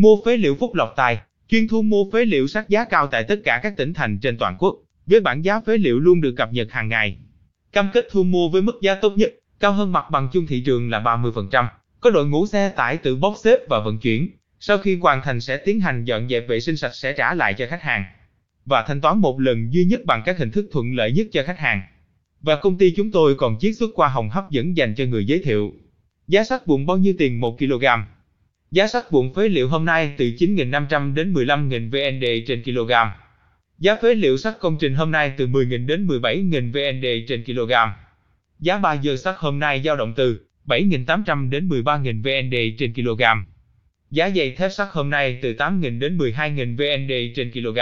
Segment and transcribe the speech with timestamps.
[0.00, 3.24] Mua phế liệu Phúc Lộc Tài, chuyên thu mua phế liệu sát giá cao tại
[3.24, 4.76] tất cả các tỉnh thành trên toàn quốc,
[5.06, 7.16] với bảng giá phế liệu luôn được cập nhật hàng ngày.
[7.72, 10.62] Cam kết thu mua với mức giá tốt nhất, cao hơn mặt bằng chung thị
[10.66, 11.66] trường là 30%,
[12.00, 14.28] có đội ngũ xe tải tự bốc xếp và vận chuyển.
[14.60, 17.54] Sau khi hoàn thành sẽ tiến hành dọn dẹp vệ sinh sạch sẽ trả lại
[17.54, 18.04] cho khách hàng
[18.66, 21.42] và thanh toán một lần duy nhất bằng các hình thức thuận lợi nhất cho
[21.46, 21.82] khách hàng.
[22.40, 25.26] Và công ty chúng tôi còn chiết xuất qua hồng hấp dẫn dành cho người
[25.26, 25.72] giới thiệu.
[26.28, 27.84] Giá sắt vụn bao nhiêu tiền 1 kg?
[28.70, 32.92] Giá sắt vụn phế liệu hôm nay từ 9.500 đến 15.000 VND trên kg.
[33.78, 37.72] Giá phế liệu sắt công trình hôm nay từ 10.000 đến 17.000 VND trên kg.
[38.58, 43.22] Giá 3 giờ sắt hôm nay dao động từ 7.800 đến 13.000 VND trên kg.
[44.10, 47.78] Giá dây thép sắt hôm nay từ 8.000 đến 12.000 VND trên kg.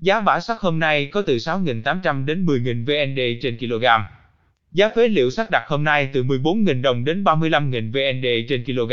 [0.00, 3.84] Giá bã sắt hôm nay có từ 6.800 đến 10.000 VND trên kg.
[4.72, 8.92] Giá phế liệu sắt đặc hôm nay từ 14.000 đồng đến 35.000 VND trên kg.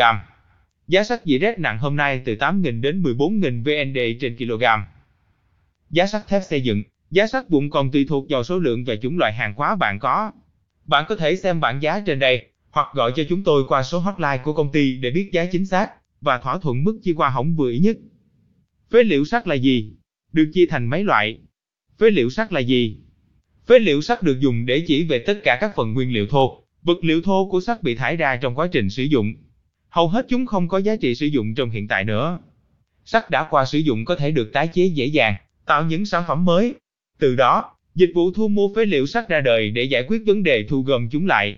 [0.91, 4.63] Giá sắt dỉ rét nặng hôm nay từ 8.000 đến 14.000 VND trên kg.
[5.90, 8.95] Giá sắt thép xây dựng, giá sắt vụn còn tùy thuộc vào số lượng và
[8.95, 10.31] chủng loại hàng hóa bạn có.
[10.86, 14.00] Bạn có thể xem bảng giá trên đây, hoặc gọi cho chúng tôi qua số
[14.00, 17.30] hotline của công ty để biết giá chính xác và thỏa thuận mức chi qua
[17.30, 17.98] hỏng vừa ý nhất.
[18.92, 19.94] Phế liệu sắt là gì?
[20.33, 21.38] Được chia thành mấy loại.
[22.00, 22.98] Phế liệu sắt là gì?
[23.67, 26.64] Phế liệu sắt được dùng để chỉ về tất cả các phần nguyên liệu thô,
[26.83, 29.33] vật liệu thô của sắt bị thải ra trong quá trình sử dụng.
[29.92, 32.39] Hầu hết chúng không có giá trị sử dụng trong hiện tại nữa.
[33.06, 36.23] Sắt đã qua sử dụng có thể được tái chế dễ dàng, tạo những sản
[36.28, 36.75] phẩm mới.
[37.20, 40.44] Từ đó, dịch vụ thu mua phế liệu sắt ra đời để giải quyết vấn
[40.44, 41.56] đề thu gom chúng lại.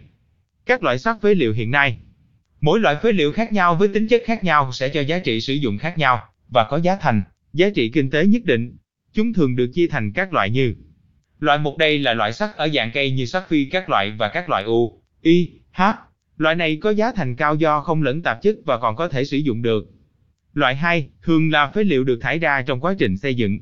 [0.65, 1.97] Các loại sắt phế liệu hiện nay
[2.61, 5.41] Mỗi loại phế liệu khác nhau với tính chất khác nhau sẽ cho giá trị
[5.41, 8.77] sử dụng khác nhau và có giá thành, giá trị kinh tế nhất định.
[9.13, 10.75] Chúng thường được chia thành các loại như
[11.39, 14.27] Loại một đây là loại sắt ở dạng cây như sắt phi các loại và
[14.27, 15.81] các loại U, Y, H.
[16.37, 19.25] Loại này có giá thành cao do không lẫn tạp chất và còn có thể
[19.25, 19.89] sử dụng được.
[20.53, 23.59] Loại 2, thường là phế liệu được thải ra trong quá trình xây dựng.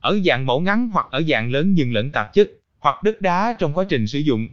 [0.00, 3.56] Ở dạng mẫu ngắn hoặc ở dạng lớn nhưng lẫn tạp chất, hoặc đất đá
[3.58, 4.48] trong quá trình sử dụng.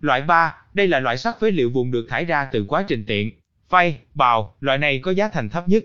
[0.00, 3.04] Loại 3, đây là loại sắt phế liệu vùng được thải ra từ quá trình
[3.06, 3.30] tiện,
[3.68, 5.84] phay, bào, loại này có giá thành thấp nhất.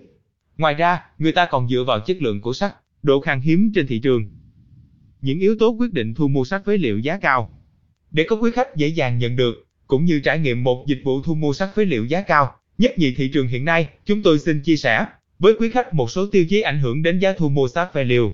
[0.58, 3.88] Ngoài ra, người ta còn dựa vào chất lượng của sắt, độ khan hiếm trên
[3.88, 4.32] thị trường.
[5.22, 7.60] Những yếu tố quyết định thu mua sắt phế liệu giá cao.
[8.12, 11.22] Để có quý khách dễ dàng nhận được, cũng như trải nghiệm một dịch vụ
[11.22, 14.40] thu mua sắt phế liệu giá cao, nhất nhì thị trường hiện nay, chúng tôi
[14.40, 15.06] xin chia sẻ
[15.40, 18.04] với quý khách một số tiêu chí ảnh hưởng đến giá thu mua sắt phế
[18.04, 18.34] liệu.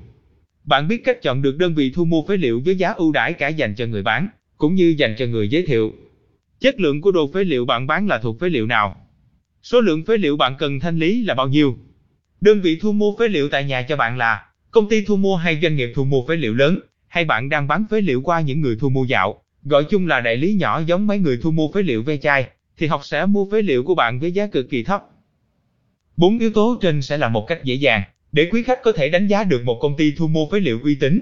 [0.63, 3.33] Bạn biết cách chọn được đơn vị thu mua phế liệu với giá ưu đãi
[3.33, 4.27] cả dành cho người bán,
[4.57, 5.93] cũng như dành cho người giới thiệu.
[6.59, 9.07] Chất lượng của đồ phế liệu bạn bán là thuộc phế liệu nào?
[9.63, 11.77] Số lượng phế liệu bạn cần thanh lý là bao nhiêu?
[12.41, 15.35] Đơn vị thu mua phế liệu tại nhà cho bạn là công ty thu mua
[15.35, 18.41] hay doanh nghiệp thu mua phế liệu lớn, hay bạn đang bán phế liệu qua
[18.41, 21.51] những người thu mua dạo, gọi chung là đại lý nhỏ giống mấy người thu
[21.51, 22.47] mua phế liệu ve chai,
[22.77, 25.03] thì học sẽ mua phế liệu của bạn với giá cực kỳ thấp.
[26.17, 29.09] Bốn yếu tố trên sẽ là một cách dễ dàng để quý khách có thể
[29.09, 31.21] đánh giá được một công ty thu mua phế liệu uy tín.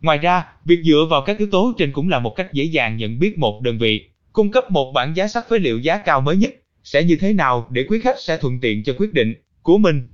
[0.00, 2.96] Ngoài ra, việc dựa vào các yếu tố trên cũng là một cách dễ dàng
[2.96, 6.20] nhận biết một đơn vị cung cấp một bản giá sắt phế liệu giá cao
[6.20, 6.54] mới nhất
[6.84, 10.08] sẽ như thế nào để quý khách sẽ thuận tiện cho quyết định của mình.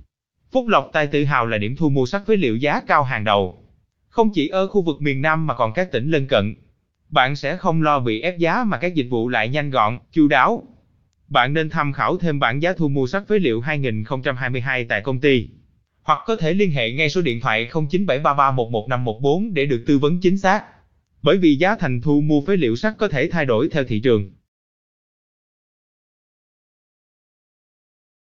[0.51, 3.23] Phúc Lộc Tài tự hào là điểm thu mua sắt phế liệu giá cao hàng
[3.23, 3.63] đầu.
[4.09, 6.55] Không chỉ ở khu vực miền Nam mà còn các tỉnh lân cận.
[7.09, 10.27] Bạn sẽ không lo bị ép giá mà các dịch vụ lại nhanh gọn, chu
[10.27, 10.63] đáo.
[11.27, 15.19] Bạn nên tham khảo thêm bản giá thu mua sắt phế liệu 2022 tại công
[15.19, 15.47] ty.
[16.03, 20.37] Hoặc có thể liên hệ ngay số điện thoại 0973311514 để được tư vấn chính
[20.37, 20.63] xác.
[21.21, 23.99] Bởi vì giá thành thu mua phế liệu sắt có thể thay đổi theo thị
[23.99, 24.31] trường.